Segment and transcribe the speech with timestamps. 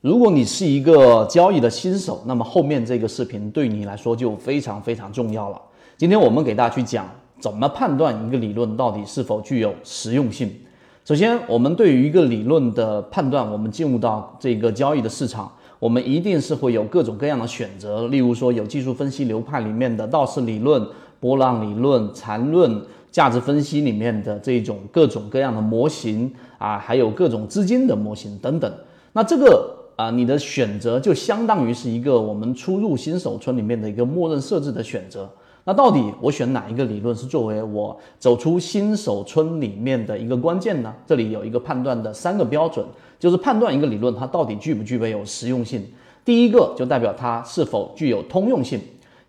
[0.00, 5.60] 如果你是一个交易的新手，那么后面这个视频对你来说就非常非常重要了。
[5.98, 7.06] 今天我们给大家去讲
[7.38, 10.50] 怎么判断一个理论到底是否具有实用性。
[11.04, 18.08] 首先，我们对于一个理论的判断，我们进入到这个交易的市场，我们一定是会有各种各样的选择。
[18.08, 20.82] 例如说，有技术分析流派里面的道氏理论、
[21.20, 28.72] 波浪理论、缠论、价值分析里面的这种各种各样的模型啊，还有各种资金的模型等等。
[29.12, 29.76] 那这个。
[30.00, 35.30] 啊，你的选择就相当于是一个我们初入新手村里面的一个默认设置的选择。
[35.64, 40.94] 那到底我选哪一个理论是作为我走出新手村里面的一个关键呢？
[41.06, 42.82] 这里有一个判断的三个标准，
[43.18, 45.86] 就是判断一个理论它到底具不具备有实用性。
[46.24, 48.80] 第一个就代表它是否具有通用性。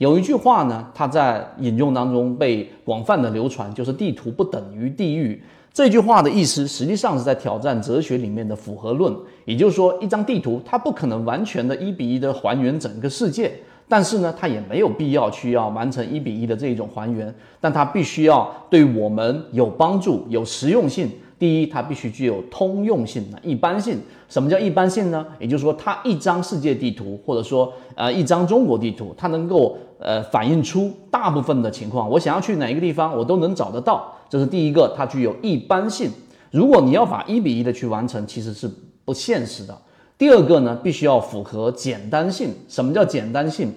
[0.00, 5.38] 有一句话呢，它在引用当中被广泛的流传，就是地图不等于地域。
[5.74, 13.52] 这句话的意思实际上是在挑战哲学里面的符合论，也就是说，一张地图它不可能完全的一比一的还原整个世界，
[13.90, 21.10] 但是呢，它也没有必要去要完成一比一的这一种还原，但它必须要对我们有帮助、有实用性。
[21.40, 23.98] 第一，它必须具有通用性一般性。
[24.28, 25.26] 什么叫一般性呢？
[25.38, 32.08] 也就是说，它一张世界地图，或者说呃一张中国地图，它能够呃反映出大部分的情况。
[32.10, 34.14] 我想要去哪一个地方，我都能找得到。
[34.28, 36.10] 这是第一个，它具有一般性。
[36.50, 38.70] 如果你要把一比一的去完成，其实是
[39.06, 39.74] 不现实的。
[40.18, 42.54] 第二个呢，必须要符合简单性。
[42.68, 43.72] 什么叫简单性？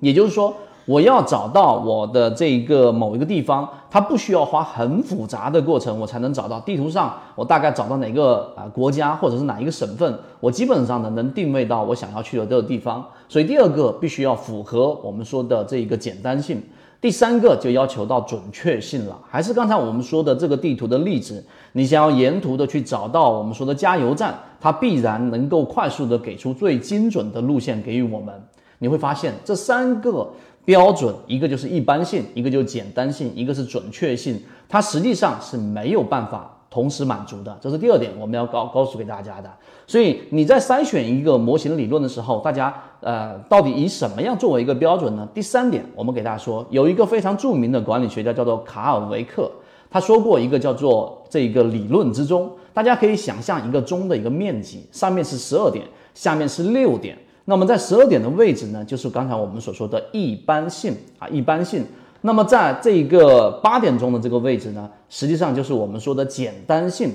[0.00, 0.54] 也就是说。
[0.84, 13.04] 我要找到我的这个某一个地方，它不需要花很复杂的过程，我才能找到地图上我大概找到哪个啊国家或者是哪一个省份，我基本上呢能定位到我想要去的这个地方。
[13.28, 16.60] 所以第二个必须要符合我们说的这一个简单性，
[17.00, 19.16] 第三个就要求到准确性了。
[19.30, 28.34] 还是刚才我们说的这个地图的例子，你想要沿途的去找到我们说的加油站，它必然能够快速的给出最精准的路线给予我们。
[28.80, 30.28] 你会发现这三个。
[30.64, 39.50] 标准一个就是一般性，一个就是简单性，一个是准确性，它实际上是没有办法同时满足的，这是第二点我们要告告诉给大家的。
[39.86, 45.28] 所以你在筛选一个模型理论的时候，大家呃到底以什么样作为一个标准呢？
[45.34, 49.50] 第三点，我们给大家说，有一个非常著名的管理学家叫做卡尔维克，
[49.90, 55.84] 他说过一个叫做这个理论之中，大家可以想象一个钟的一个面积，上面是十二点，
[56.14, 57.18] 下面是六点。
[57.44, 61.84] 那么在十二点的位置呢，就是刚才我们所说的一般性啊，一般性。
[62.20, 67.12] 那么在这个八点钟的这个位置呢，实际上就是我们说的简单性。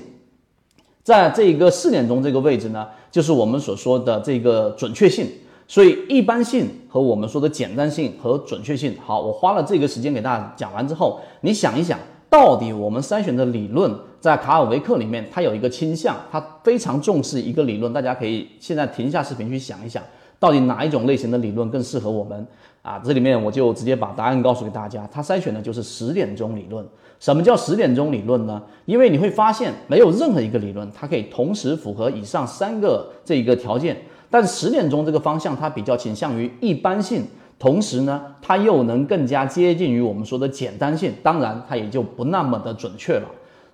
[1.02, 5.26] 在这一个四点钟这个位置呢，就是我们所说的这个准确性。
[5.66, 11.98] 所以一般性和我们说的简单性和准确性，好，我花了这个时间给大家讲完之后，你想一想。
[12.30, 17.92] 到底我们筛选的理论在卡尔维克里面，它有一个倾向，它非常重视一个理论。
[17.92, 20.02] 大家可以现在停下视频去想一想，
[20.38, 22.46] 到底哪一种类型的理论更适合我们
[22.82, 23.00] 啊？
[23.04, 26.84] 这里面我就直接把答案告诉给大家，它筛选的就是十点钟理论。
[27.20, 28.62] 什么叫十点钟理论呢？
[28.86, 33.96] 因为你会发现，没有任何一个理论它可以同时符合以上三个这一个条件，
[34.30, 37.24] 但十点钟这个方向它比较倾向于一般性。
[37.58, 43.28] 同时呢，它又能更加接近于我们说的简单性，当然它也就不那么的准确了。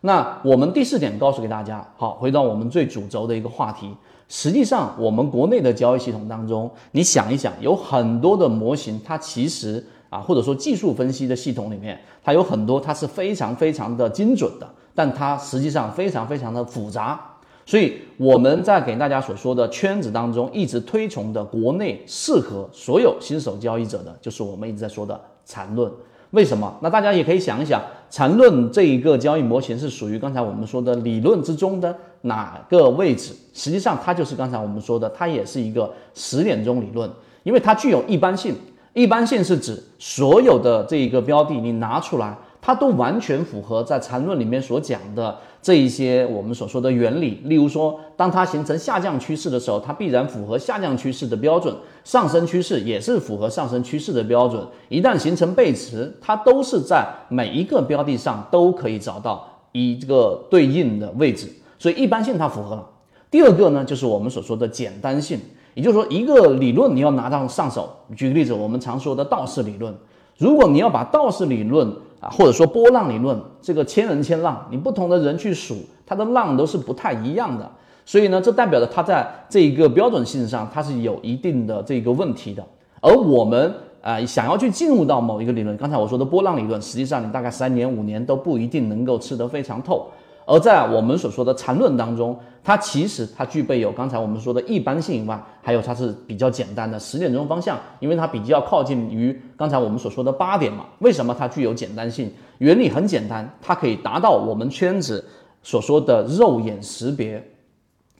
[0.07, 3.91] 那我们第四点告诉给大家，好，回到我们最主轴的一个话题。
[4.29, 17.19] 实际上，我们国内的交易系统当中，你想一想，有很多的模型，它其实啊，或者说技术分析的系统里面，它有很多它是非常非常的精准的，但它实际上非常非常的复杂。
[17.65, 25.91] 所以我们在给大家所说的圈子当中，一直推崇的国内适合所有新手交易者的，就是我们一直在说的缠论。
[26.35, 26.77] 为什么？
[26.83, 27.81] 那大家也可以想一想，
[28.11, 33.33] 缠论这一个交易模型是属于刚才我们说的理论之中的哪个位置？
[33.53, 37.09] 实际上，它就是刚才我们说的，它也是一个十点钟理论，
[37.45, 38.55] 因为它具有一般性。
[38.95, 42.37] 一般性是指所有的这一个标的，你拿出来。
[42.67, 47.43] 它都完全符合在缠论里面所讲的这一些我们所说的原理。
[47.45, 51.75] 例如说，当它形成下降趋势的时候，它必然符合下降趋势的标准；
[52.05, 54.67] 上升趋势也是符合上升趋势的标准。
[54.89, 61.47] 一旦形成背驰，它都是在每一个标的上都可以找到一个对应的位置。
[61.79, 62.89] 所以一般性它符合了。
[63.31, 65.39] 第二个呢，就是我们所说的简单性，
[65.75, 67.91] 也就是说，一个理论你要拿到上手。
[68.17, 69.95] 举个例子，我们常说的道氏理论，
[70.39, 71.93] 如果你要把道氏理论
[72.31, 75.77] 或者说波浪理论，这个千人千浪，你不同的人去数，
[76.07, 77.71] 它的浪都是不太一样的。
[78.07, 82.65] 所以呢，这代表着它在这一个标准性上，它是有一定的这个问题的。
[83.01, 90.07] 而我们啊，想要去进入到某一个理论，刚才我说的波浪理论，实际上你大概三年五年都不一定能够吃得非常透。
[90.47, 100.85] 而在我们所说的缠论当中，它其实它具备有刚才我们说的一般性以外，还有它是比较简单的十点钟方向，因为它比较靠近于刚才我们所说的八点嘛。
[100.99, 102.31] 为什么它具有简单性？
[102.59, 105.25] 原理很简单，它可以达到我们圈子
[105.63, 107.43] 所说的肉眼识别。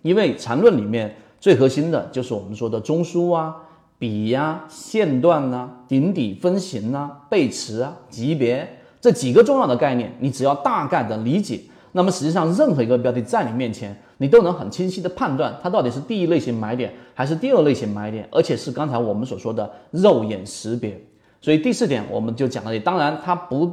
[0.01, 3.55] 因为缠论里面最核心的就是我们说的中枢啊、
[3.99, 8.67] 笔呀、线段呐、顶底分型呐、背驰啊、级别
[9.01, 11.61] 这几个重要的概念，你只要大概的理解。
[11.97, 21.01] 那么实际上，任何一个标的在你面前，你都能很清晰的判断它到底是第一类型买点还是第二类型买点，而且是刚才我们所说的肉眼识别。
[21.41, 22.83] 所以第四点我们就讲到这里。
[22.83, 23.73] 当然，它不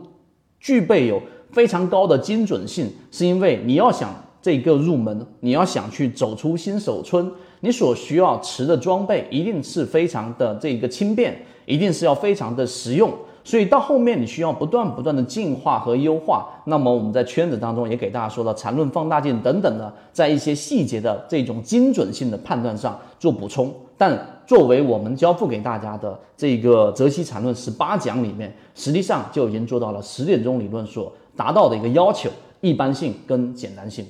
[0.59, 1.19] 具备有
[1.51, 7.31] 非常高的精准性，是因为你要想这个入门，你要想去走出新手村，
[7.62, 13.12] 你所需要持的装备一定是非常的这个轻便，一定是要非常的实用。
[13.44, 16.48] 所以到后面你需要不断不断的进化和优化。
[16.66, 23.74] 那么我们在圈子当中也给大家说了缠论放大镜等等的，在一些细节的这种精准性的判断上做补充。
[23.98, 32.30] 但作为我们交付给大家的这个泽西缠论十八讲里面，实际上就已经做到了十点钟理论所达到的一个要求：
[32.62, 34.06] 一般性跟简单性。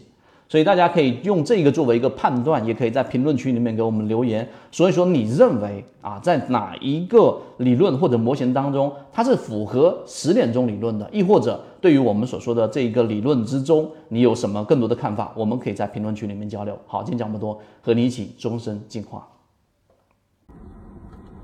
[0.51, 4.45] 所以大家可以用这个作为一个判断，也可以在评论区里面给我们留言。
[4.69, 11.09] 所以说，你认为啊，在哪一个理论或者模型当中，它是符合十点钟理论的？
[11.09, 15.31] 亦或者对于我们所说的这一个理论之中，你有什么更多的看法？
[15.37, 16.77] 我们可以在评论区里面交流。
[16.85, 19.25] 好，今天讲这么多，和你一起终身进化。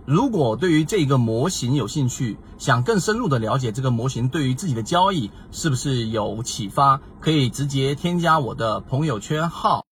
[0.08, 9.87] 如果对于这个模型有兴趣，想更深入的了解这个模型对于自己的交易是不是有启发，可以直接添加我的朋友圈号。